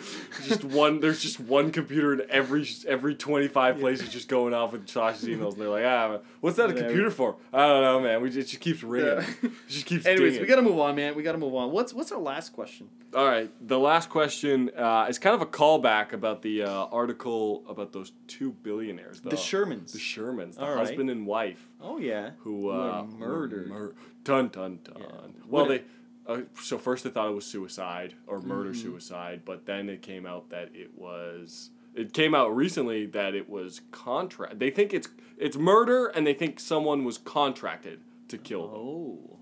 [0.45, 0.99] just one.
[0.99, 5.53] There's just one computer in every every 25 places just going off with Josh's emails,
[5.53, 7.35] and they're like, ah, what's that a computer for?
[7.53, 8.21] I don't know, man.
[8.21, 9.07] We just, it just keeps ringing.
[9.07, 9.25] Yeah.
[9.67, 10.05] It just keeps.
[10.05, 10.41] Anyways, dinging.
[10.41, 11.15] we gotta move on, man.
[11.15, 11.71] We gotta move on.
[11.71, 12.89] What's what's our last question?
[13.13, 17.63] All right, the last question uh, is kind of a callback about the uh, article
[17.69, 19.91] about those two billionaires, The Shermans.
[19.93, 20.85] the Shermans, the All right.
[20.87, 22.31] husband and wife Oh yeah.
[22.39, 23.67] who, uh, murdered.
[23.69, 24.95] Mur- dun dun dun.
[24.99, 25.05] Yeah.
[25.47, 25.83] Well, What they.
[26.25, 28.81] Uh, so first they thought it was suicide or murder Mm-hmm.
[28.81, 31.69] suicide, but then it came out that it was.
[31.95, 34.59] It came out recently that it was contract.
[34.59, 38.77] They think it's it's murder, and they think someone was contracted to kill them.
[38.77, 39.39] Oh.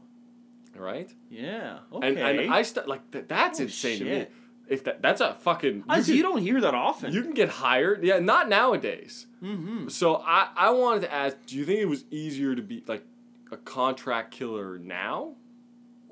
[0.77, 1.09] Right?
[1.29, 1.79] Yeah.
[1.91, 2.07] Okay.
[2.07, 4.27] And and I st- like th- that's Oh, insane to me.
[4.67, 7.13] If that that's a fucking I you see, can- you don't hear that often.
[7.13, 8.03] You can get hired.
[8.03, 9.27] Yeah, not nowadays.
[9.43, 9.89] mm-hmm.
[9.89, 13.03] So I, I wanted to ask, do you think it was easier to be like
[13.51, 15.33] a contract killer now?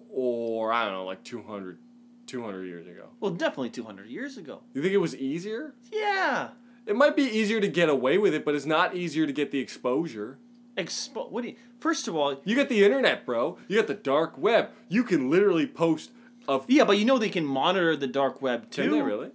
[0.09, 1.79] Or I don't know, like 200,
[2.27, 3.07] 200 years ago?
[3.19, 4.61] Well, definitely 200 years ago.
[4.73, 5.73] You think it was easier?
[5.91, 6.49] Yeah.
[6.85, 9.51] It might be easier to get away with it, but it's not easier to get
[9.51, 10.37] the exposure.
[10.77, 13.57] Expo- what do you, First of all, You got the internet, bro.
[13.67, 14.69] You got the dark web.
[14.89, 16.11] You can literally post
[16.47, 18.83] a yeah, but you know they can monitor the dark web too.
[18.83, 19.31] Can they really?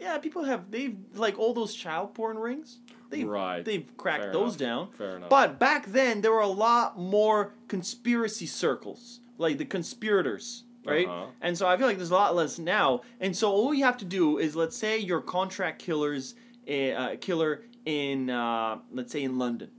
[0.00, 2.78] Yeah, people have they've like all those child porn rings.
[3.10, 3.64] They've, Right.
[3.64, 4.58] They've cracked Fair those enough.
[4.88, 4.92] down.
[4.92, 5.30] Fair enough.
[5.30, 11.08] But back then there were a lot more conspiracy circles, like the conspirators, right?
[11.08, 11.26] Uh-huh.
[11.40, 13.00] And so I feel like there's a lot less now.
[13.20, 16.36] And so all you have to do is let's say you're contract killers,
[16.68, 19.70] eh, uh, killer in uh, let's say in London,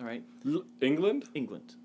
[0.00, 1.26] all right, L- England?
[1.34, 1.76] England.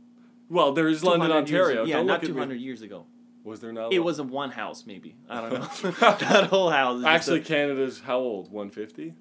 [0.50, 1.86] Well, there is London, 200 years- Ontario.
[1.86, 2.34] yeah, Don't not look at me.
[2.34, 3.06] 200 years ago.
[3.48, 3.94] Was there not?
[3.94, 5.16] It was in one house, maybe.
[5.30, 5.92] I don't know.
[6.00, 7.00] that whole house.
[7.00, 8.52] is Actually, a- Canada's how old?
[8.52, 9.14] 150?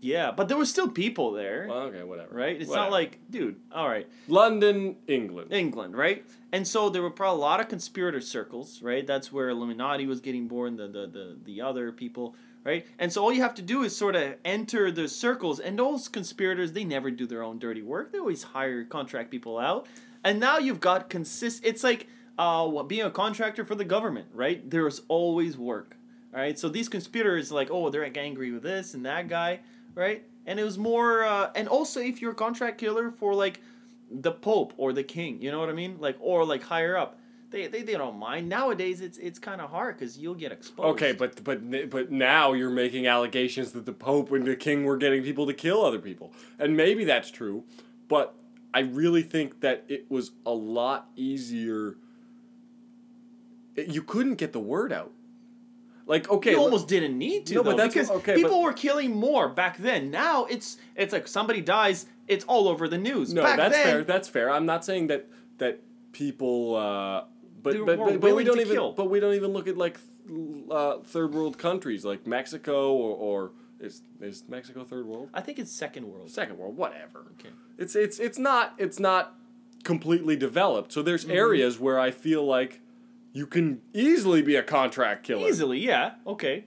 [0.00, 2.34] yeah, but there were still people there, Well, okay, whatever.
[2.36, 2.60] right?
[2.60, 2.86] It's Whatever.
[2.90, 5.50] not like, dude, all right, London, England.
[5.50, 6.24] England, right?
[6.52, 9.06] And so there were probably a lot of conspirator circles, right?
[9.06, 12.86] That's where Illuminati was getting born, the the the, the other people, right?
[12.98, 16.08] And so all you have to do is sort of enter the circles, and those
[16.08, 18.12] conspirators, they never do their own dirty work.
[18.12, 19.86] They always hire contract people out,
[20.22, 21.64] and now you've got consist.
[21.64, 22.06] It's like
[22.38, 24.68] uh, being a contractor for the government, right?
[24.68, 25.96] There's always work,
[26.32, 26.58] right?
[26.58, 29.60] So these conspirators, like, oh, they're angry with this and that guy,
[29.94, 30.24] right?
[30.46, 33.60] And it was more, uh, and also if you're a contract killer for like
[34.10, 35.96] the Pope or the King, you know what I mean?
[35.98, 37.18] Like, or like higher up.
[37.50, 38.48] They, they, they don't mind.
[38.48, 40.88] Nowadays, it's it's kind of hard because you'll get exposed.
[40.94, 44.96] Okay, but but but now you're making allegations that the Pope and the King were
[44.96, 47.62] getting people to kill other people, and maybe that's true,
[48.08, 48.34] but
[48.72, 51.96] I really think that it was a lot easier.
[53.76, 55.12] You couldn't get the word out.
[56.06, 58.62] Like okay, you almost didn't need to No, though, but that's- because okay, people but-
[58.62, 60.10] were killing more back then.
[60.10, 63.32] Now it's it's like somebody dies, it's all over the news.
[63.32, 64.04] No, back that's then, fair.
[64.04, 64.50] That's fair.
[64.50, 65.80] I'm not saying that that
[66.12, 67.24] people, uh,
[67.62, 68.92] but but, but, but we don't even kill.
[68.92, 70.38] but we don't even look at like th-
[70.70, 75.30] uh, third world countries like Mexico or, or is is Mexico third world?
[75.32, 76.28] I think it's second world.
[76.30, 77.24] Second world, whatever.
[77.40, 77.48] Okay.
[77.78, 79.34] It's it's it's not it's not
[79.84, 80.92] completely developed.
[80.92, 81.32] So there's Mm-hmm.
[81.36, 82.80] areas where I feel like
[83.34, 85.46] you can easily be a contract killer.
[85.46, 86.12] Easily, yeah.
[86.26, 86.64] Okay.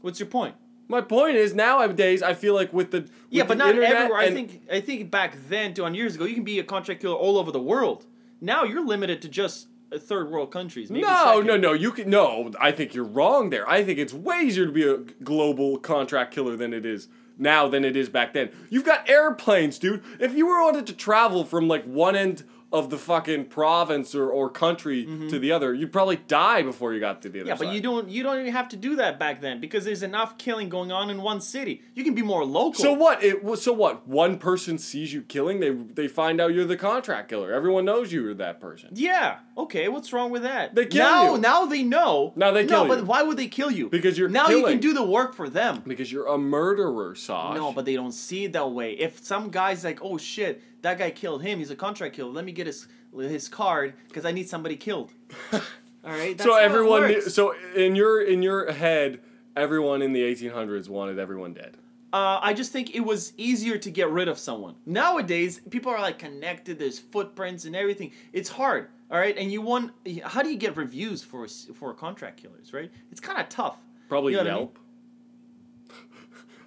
[0.00, 0.54] What's your point?
[0.86, 4.16] My point is nowadays I feel like with the with yeah, but the not everywhere.
[4.16, 7.16] I think I think back then, 200 years ago, you can be a contract killer
[7.16, 8.06] all over the world.
[8.40, 10.90] Now you're limited to just uh, third world countries.
[10.90, 11.46] Maybe No, second.
[11.46, 11.72] no, no.
[11.72, 12.52] You can no.
[12.60, 13.68] I think you're wrong there.
[13.68, 17.66] I think it's way easier to be a global contract killer than it is now
[17.66, 18.50] than it is back then.
[18.70, 20.04] You've got airplanes, dude.
[20.20, 24.28] If you were wanted to travel from like one end of the fucking province or,
[24.28, 27.48] or country to the other, you'd probably die before you got to the other Mm-hmm.
[27.48, 27.66] Yeah, side.
[27.66, 30.36] but you don't you don't even have to do that back then because there's enough
[30.38, 31.82] killing going on in one city.
[31.94, 32.82] You can be more local.
[32.82, 33.22] So what?
[33.22, 34.06] It so what?
[34.08, 37.52] One person sees you killing, they they find out you're the contract killer.
[37.52, 38.90] Everyone knows you are that person.
[38.92, 39.38] Yeah.
[39.56, 39.88] Okay.
[39.88, 40.74] What's wrong with that?
[40.74, 41.40] They kill now, you.
[41.40, 42.32] Now they know.
[42.34, 43.88] Now they kill No, but why would they kill you?
[43.88, 45.82] Because you're now you can do the work for them.
[45.86, 47.56] Because you're a murderer, Saj.
[47.56, 48.92] No, but they don't see it that way.
[48.94, 51.58] If some guy's like, "Oh shit, that guy killed him.
[51.58, 52.30] He's a contract killer.
[52.30, 55.10] Let me get his his card because I need somebody killed."
[55.52, 55.60] All
[56.04, 56.36] right.
[56.36, 57.24] That's so how it everyone, works.
[57.24, 59.20] knew- so in your in your head,
[59.56, 61.76] everyone in the 1800s wanted everyone dead.
[62.12, 64.76] Uh, I just think it was easier to get rid of someone.
[64.86, 66.78] Nowadays, people are like connected.
[66.78, 68.12] There's footprints and everything.
[68.32, 69.36] It's hard, all right.
[69.36, 69.92] And you want
[70.22, 72.92] how do you get reviews for for contract killers, right?
[73.10, 73.78] It's kind of tough.
[74.08, 74.76] Probably You know what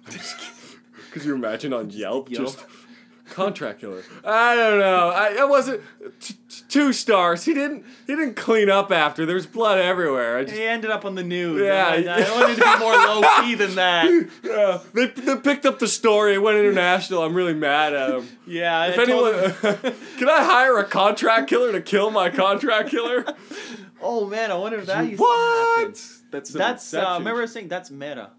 [0.08, 0.20] I mean?
[1.24, 2.44] You imagine on Yelp, Yelp.
[2.46, 2.58] just
[3.30, 4.02] contract killer?
[4.24, 5.10] I don't know.
[5.10, 5.82] I, I wasn't
[6.20, 7.44] t- t- two stars.
[7.44, 7.84] He didn't.
[8.06, 9.24] He didn't clean up after.
[9.26, 10.38] There's blood everywhere.
[10.38, 11.62] I just, He ended up on the news.
[11.62, 12.22] Yeah, I.
[12.22, 14.28] I wanted to be more low key than that.
[14.42, 16.34] yeah, they, they picked up the story.
[16.34, 17.22] It went international.
[17.22, 18.28] I'm really mad at him.
[18.46, 18.86] Yeah.
[18.86, 22.90] If I told him- anyone, can I hire a contract killer to kill my contract
[22.90, 23.24] killer?
[24.02, 25.78] oh man, I wonder if that used to what?
[25.78, 25.94] happen.
[26.30, 28.30] That's That's uh, remember I was saying that's meta.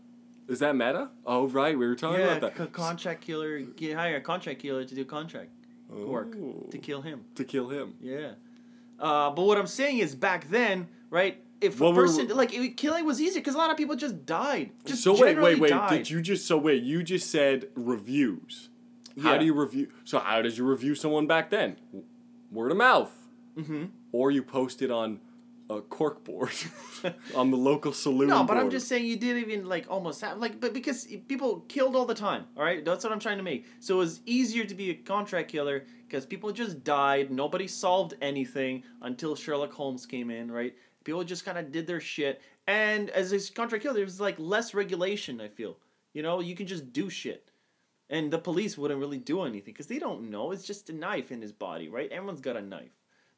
[0.49, 1.09] Is that meta?
[1.25, 2.73] Oh right, we were talking Yeah, about that.
[2.73, 3.59] contract killer.
[3.59, 5.49] Get hire a contract killer to do contract
[5.89, 7.23] work Oh, to kill him.
[7.35, 7.93] to kill him.
[8.01, 8.31] Yeah.
[8.99, 11.41] Uh, but what I'm saying is back then, right?
[11.62, 14.25] If Well, a person like it, killing was easy because a lot of people just
[14.25, 14.71] died.
[14.85, 15.69] Just so wait, wait, wait.
[15.69, 15.89] died.
[15.89, 16.81] Did you just so wait?
[16.83, 18.69] You just said reviews.
[19.21, 19.38] How Yeah.
[19.39, 19.89] do you review?
[20.03, 21.77] So how did you review someone back then?
[22.51, 23.12] Word of mouth,
[23.57, 23.85] Mm-hmm.
[24.12, 25.19] or you post it on
[25.69, 26.53] a cork board
[27.36, 28.29] on the local saloon.
[28.29, 31.62] No, but I'm just saying you didn't even like almost have like, but because people
[31.67, 32.45] killed all the time.
[32.58, 33.65] All right, that's what I'm trying to make.
[33.79, 37.32] So it was easier to be a contract killer because people just died.
[37.32, 40.51] Nobody solved anything until Sherlock Holmes came in.
[40.51, 40.73] Right?
[41.03, 44.73] People just kind of did their shit, and as a contract killer, there's like less
[44.73, 45.39] regulation.
[45.39, 45.77] I feel.
[46.13, 47.51] You know, you can just do shit.
[48.12, 50.51] And the police wouldn't really do anything because they don't know.
[50.51, 52.12] It's just a knife in his body, right?
[52.12, 52.89] Everyone's got a knife.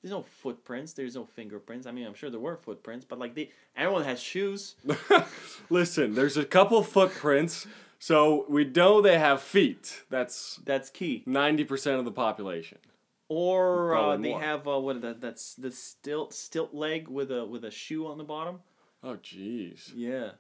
[0.02, 0.94] There's no footprints.
[0.94, 1.86] There's no fingerprints.
[1.86, 4.76] I mean, I'm sure there were footprints, but like they, everyone has shoes.
[5.70, 7.68] Listen, there's a couple footprints,
[8.00, 10.04] so we know they have feet.
[10.10, 11.24] That's That's key.
[11.26, 12.80] ninety percent of the population.
[13.28, 14.42] Or uh, they more.
[14.42, 18.18] have uh, what that that's the stilt stilt leg with a with a shoe on
[18.18, 18.60] the bottom.
[19.04, 19.92] Oh, jeez.
[19.96, 20.32] Yeah.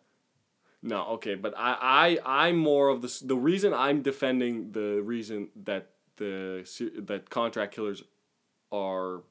[0.83, 5.49] No, okay, but I, I, I'm more of the the reason I'm defending the reason
[5.63, 6.67] that the
[7.05, 8.03] that contract killers
[8.71, 9.21] are,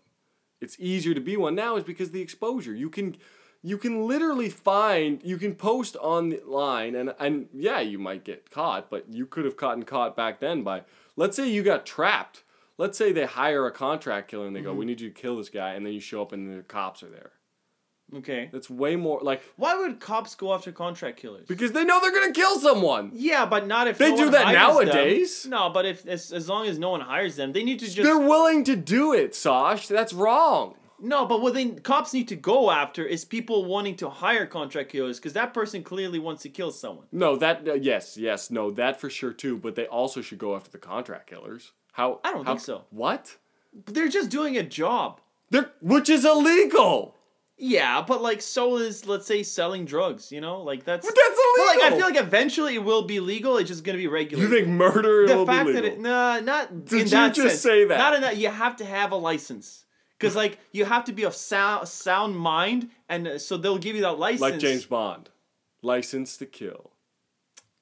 [0.60, 2.74] it's easier to be one now is because the exposure.
[2.74, 3.16] You can,
[3.62, 8.90] you can literally find, you can post online and and yeah, you might get caught,
[8.90, 10.82] but you could have gotten caught back then by,
[11.16, 12.42] let's say you got trapped.
[12.78, 14.78] Let's say they hire a contract killer and they go, mm-hmm.
[14.78, 17.02] "We need you to kill this guy," and then you show up and the cops
[17.02, 17.32] are there.
[18.16, 18.48] Okay.
[18.52, 21.46] That's way more like Why would cops go after contract killers?
[21.46, 23.10] because they know they're gonna kill someone.
[23.14, 25.42] yeah, but not if They no do one that hires nowadays.
[25.42, 25.50] Them.
[25.52, 28.02] No, but if as, as long as no one hires them, they need to just
[28.02, 29.86] They're willing to do it, Sash.
[29.88, 30.74] That's wrong.
[31.00, 31.24] no.
[31.26, 35.18] But what they cops need to go after is people wanting to hire contract killers
[35.18, 37.06] because that person clearly wants to kill someone.
[37.12, 39.56] No, that uh, yes, yes, no, that for sure too.
[39.56, 41.72] But they also should go after the contract killers.
[41.92, 42.20] How?
[42.24, 42.84] I don't how- think so.
[42.90, 43.36] What?
[43.84, 45.20] But they're just doing a job.
[45.50, 47.14] They're which is illegal.
[47.62, 50.32] Yeah, but like so is let's say selling drugs.
[50.32, 51.06] You know, like that's.
[51.06, 51.92] But that's But like.
[51.92, 53.58] I feel like eventually it will be legal.
[53.58, 54.50] It's just gonna be regulated.
[54.50, 57.34] you think murder the will fact be that it nah not Did in you that
[57.34, 57.60] just sense.
[57.60, 57.98] say that?
[57.98, 59.84] Not in that you have to have a license
[60.18, 63.94] because like you have to be of sound sound mind and uh, so they'll give
[63.94, 64.40] you that license.
[64.40, 65.28] like James Bond,
[65.82, 66.92] license to kill.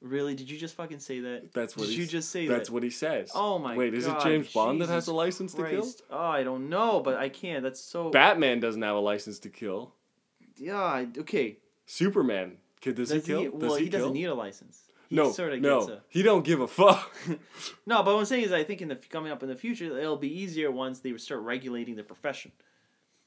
[0.00, 0.34] Really?
[0.34, 1.52] Did you just fucking say that?
[1.52, 2.74] That's what Did he you just say That's that?
[2.74, 3.32] what he says.
[3.34, 5.80] Oh my Wait, is it God, James Bond that has a license to kill?
[5.82, 6.02] Christ.
[6.11, 7.62] Oh, I don't know, but I can't.
[7.64, 8.11] That's so.
[8.11, 9.94] Batman doesn't have a license to kill.
[10.56, 10.76] Yeah.
[10.82, 11.58] I- Okay.
[11.87, 13.40] Superman, kid, does, Does he kill?
[13.40, 13.46] he?
[13.46, 14.82] does Well, he, he, doesn't need a license.
[15.08, 16.02] He no, sort of no, gets a.
[16.11, 17.11] he don't give a fuck.
[17.87, 19.98] No, but what I'm saying is, I think in the coming up in the future,
[19.98, 22.52] it'll be easier once they start regulating the profession.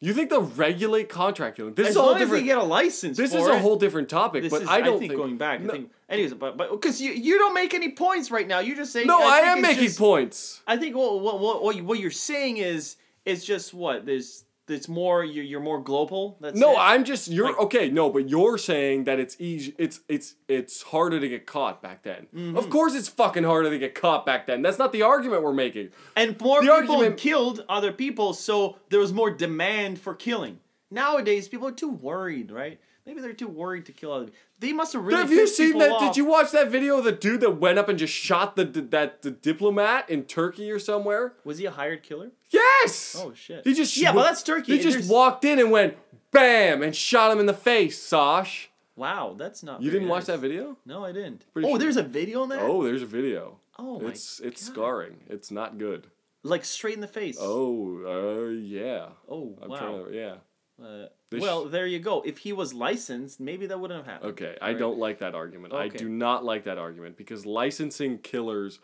[0.03, 1.75] You think they'll regulate contract killing?
[1.75, 2.43] This as is a whole long as different.
[2.43, 3.17] they get a license.
[3.17, 3.61] This for is a it.
[3.61, 5.61] whole different topic, This but is, I don't think, going back.
[5.61, 8.59] No, I think, anyways, but but because you you don't make any points right now.
[8.59, 9.05] You're just saying.
[9.05, 10.61] no, I, think am it's making just- points.
[10.65, 14.43] I think what what what what, you, what you're saying is is just what there's
[14.71, 16.37] there's more you're, you're more global.
[16.41, 16.77] That's No, it?
[16.79, 17.89] I'm just you're Like- okay.
[17.89, 19.75] No, but you're saying that it's easy.
[19.77, 22.27] It's it's it's harder to get caught back then.
[22.35, 22.57] Mm-hmm.
[22.57, 24.61] Of course, it's fucking harder to get caught back then.
[24.61, 25.89] That's not the argument we're making.
[26.15, 30.59] and more the people argument- killed other people, so there was more demand for killing.
[30.89, 32.79] Nowadays, people are too worried, right?
[33.05, 34.27] Maybe they're too worried to kill other.
[34.59, 35.19] They must have really.
[35.19, 35.91] Have you seen that?
[35.91, 36.01] off.
[36.01, 38.63] Did you watch that video of the dude that went up and just shot the
[38.65, 41.33] that the diplomat in Turkey or somewhere?
[41.43, 42.31] Was he a hired killer?
[42.49, 43.15] Yes.
[43.19, 43.65] Oh shit.
[43.65, 44.77] He just Yeah, but that's Turkey.
[44.77, 45.97] He just There's- walked in and went
[46.31, 48.01] bam and shot him in the face.
[48.01, 49.81] Sosh, Wow, that's not.
[49.81, 50.77] you didn't watch that video?
[50.85, 51.45] No, I didn't.
[51.53, 52.59] Pretty oh, sure- there's a video on that.
[52.61, 53.57] Oh, there's a video.
[53.79, 54.73] Oh my it's it's God.
[54.73, 55.17] scarring.
[55.27, 56.07] It's not good.
[56.43, 57.37] Like straight in the face.
[57.39, 59.07] Oh, uh, yeah.
[59.29, 59.77] Oh I'm wow.
[59.77, 60.35] trying to, yeah.
[60.83, 62.21] Uh, This- well, there you go.
[62.23, 64.31] If he was licensed, maybe that wouldn't have happened.
[64.33, 64.77] Okay, I Right?
[64.79, 65.73] don't like that argument.
[65.73, 68.79] I do not like that argument because licensing killers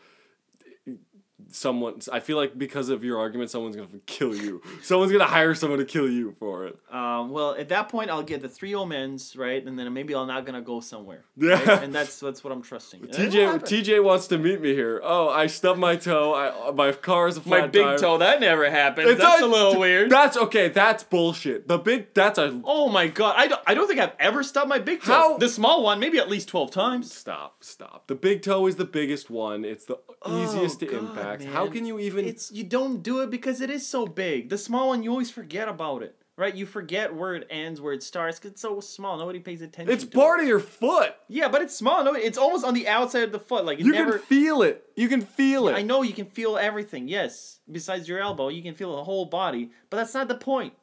[1.49, 4.61] someone I feel like because of your argument someone's going to kill you.
[4.81, 6.77] someone's going to hire someone to kill you for it.
[6.91, 10.27] Um, well, at that point, I'll get the three omens, right, and then maybe I'm
[10.27, 11.25] not gonna go somewhere.
[11.37, 11.63] Yeah.
[11.63, 11.83] right?
[11.83, 13.01] and that's that's what I'm trusting.
[13.01, 13.59] TJ.
[13.61, 14.99] TJ wants to meet me here.
[15.03, 16.33] Oh, I stubbed my toe.
[16.33, 17.97] I my car is a flat my big tire.
[17.97, 18.17] toe.
[18.17, 19.09] That never happened.
[19.09, 20.09] It's that's a- a little weird.
[20.09, 20.69] That's okay.
[20.69, 21.67] That's bullshit.
[21.67, 23.35] The big that's a Oh my god!
[23.37, 23.61] I don't.
[23.67, 25.11] I don't think I've ever stubbed my big toe.
[25.13, 27.13] How- The small one, maybe at least twelve times.
[27.13, 28.07] Stop, stop.
[28.07, 29.63] The big toe is the biggest one.
[29.63, 29.97] It's the
[30.29, 31.43] easiest oh, to Oh, God, impact.
[31.45, 34.49] How can you even It's you don't do it because it is so big.
[34.49, 36.53] The small one, you always forget about it, right?
[36.55, 38.39] You forget where it ends, where it starts.
[38.39, 39.17] 'cause it's so small.
[39.17, 39.93] Nobody pays attention.
[39.93, 40.43] It's to part it.
[40.43, 41.15] of your foot.
[41.27, 42.03] Yeah, but it's small.
[42.03, 43.65] No, it's almost on the outside of the foot.
[43.65, 44.13] Like You never.
[44.19, 44.83] can feel it.
[44.95, 45.73] You can feel it.
[45.73, 47.07] I know you can feel everything.
[47.07, 49.71] Yes, besides your elbow, you can feel the whole body.
[49.89, 50.73] But that's not the point.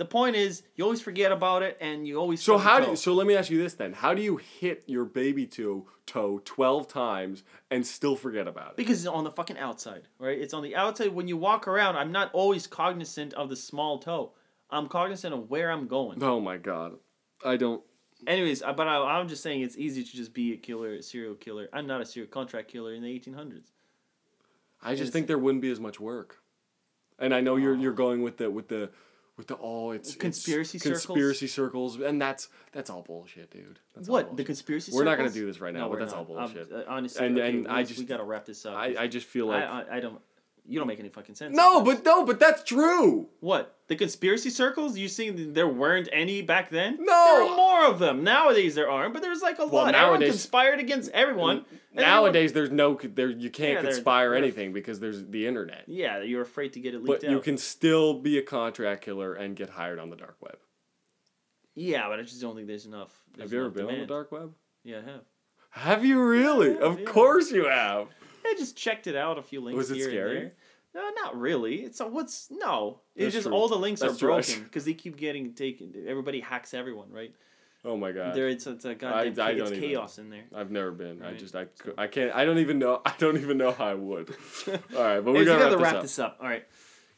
[0.00, 2.40] The point is you always forget about it, and you always.
[2.40, 3.92] So how do you, so let me ask you this then.
[3.92, 8.76] How do you hit your baby toe toe 12 times and still forget about it?
[8.78, 10.38] Because it's on the fucking outside, right?
[10.38, 11.08] It's on the outside.
[11.08, 14.32] When you walk around, I'm not always cognizant of the small toe.
[14.70, 16.24] I'm cognizant of where I'm going.
[16.24, 16.94] Oh my god.
[17.44, 17.82] I don't
[18.26, 21.34] Anyways, but I, I'm just saying it's easy to just be a killer, a serial
[21.34, 21.68] killer.
[21.74, 23.72] I'm not a serial contract killer in the 1800s.
[24.82, 26.38] I just It's- think there wouldn't be as much work.
[27.18, 28.88] And I know you're you're going with the with the
[29.40, 31.06] with the oh it's it's Conspiracy circles?
[31.06, 33.80] conspiracy circles and that's that's all bullshit, dude.
[33.94, 34.92] That's all what the conspiracy?
[34.94, 36.18] We're not gonna do this right now, No, but that's not.
[36.18, 36.70] all bullshit.
[36.70, 38.74] Um, uh, honestly, And- okay, and we, I we gotta wrap this up.
[38.76, 40.20] I, I just feel like I, I, I don't.
[40.66, 41.56] You don't make any fucking sense.
[41.56, 43.28] No, but no, but that's true.
[43.40, 43.76] What?
[43.88, 44.96] The conspiracy circles?
[44.96, 46.96] You think there weren't any back then?
[47.00, 47.06] No.
[47.06, 48.22] There are more of them.
[48.22, 49.94] Nowadays there aren't, but there's like a Well, lot.
[49.94, 51.56] Everyone nowadays- conspired against everyone.
[51.58, 55.24] and everyone- Nowadays there's no there you can't Yeah, they're- conspire they're- anything because there's
[55.26, 55.84] the internet.
[55.88, 57.30] Yeah, you're afraid to get it leaked But out.
[57.32, 60.58] you can still be a contract killer and get hired on the dark web.
[61.74, 63.12] Yeah, but I just don't think there's enough.
[63.34, 64.52] there's have you ever enough been on the dark web?
[64.84, 65.20] Yeah, I have.
[65.70, 66.72] Have you really?
[66.74, 67.06] Yeah, of yeah.
[67.06, 68.08] course you have.
[68.46, 69.38] I just checked it out.
[69.38, 69.76] A few links.
[69.76, 70.40] Was it here and scary?
[70.40, 70.52] there.
[70.92, 71.76] No, not really.
[71.82, 73.00] It's a, what's no.
[73.14, 73.56] It's That's just true.
[73.56, 74.28] all the links That's are true.
[74.34, 75.92] Broken because they keep getting taken.
[76.08, 77.32] Everybody hacks everyone, right?
[77.84, 78.34] Oh my god.
[78.34, 80.44] There, it's it's a goddamn I don't it's even- chaos in there.
[80.54, 81.22] I've never been.
[81.22, 83.94] I just I, I can't I don't even know I don't even know how I
[83.94, 84.34] would.
[84.68, 86.36] All right, but we Anyways, gotta, we wrap, gotta this up.
[86.42, 86.66] All right,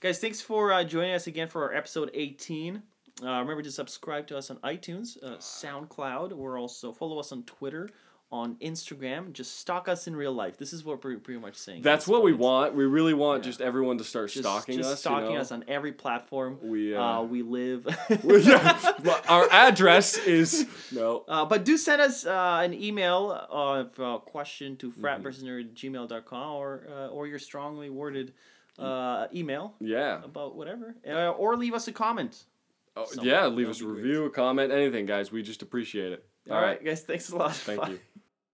[0.01, 2.83] guys, thanks for uh, joining us again for our episode eighteen.
[3.23, 6.33] Uh, remember to subscribe to us on iTunes, uh, SoundCloud.
[6.33, 7.89] We're also follow us on Twitter,
[8.33, 9.33] on Instagram.
[9.35, 10.57] Just stalk us in real life.
[10.57, 11.83] This is what we're pretty much saying.
[11.83, 12.75] That's what we want.
[12.75, 13.51] We really want Yeah.
[13.51, 15.01] just everyone to start Just, stalking just us.
[15.01, 15.41] stalking you know?
[15.43, 16.59] us on every platform.
[16.63, 17.87] We uh, Uh, we live.
[18.25, 21.25] yeah, our address is no.
[21.29, 25.05] Uh, but do send us uh, an email of uh, question to Mm-hmm.
[25.05, 28.33] fratversusnerd@gmail.com or uh, or your strongly worded
[28.79, 30.25] uh, email Yeah.
[30.25, 32.45] about whatever, uh, or leave us a comment.
[32.97, 33.47] Oh, yeah.
[33.47, 34.03] Leave That us a be great.
[34.05, 35.31] review, a comment, anything, guys.
[35.33, 36.25] We just appreciate it.
[36.51, 37.55] All right, guys, thanks a lot.
[37.55, 37.89] Thank Bye.
[37.91, 37.99] you.